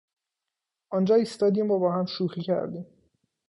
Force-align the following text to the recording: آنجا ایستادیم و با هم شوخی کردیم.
آنجا 0.89 1.15
ایستادیم 1.15 1.71
و 1.71 1.79
با 1.79 1.91
هم 1.93 2.05
شوخی 2.05 2.41
کردیم. 2.41 2.85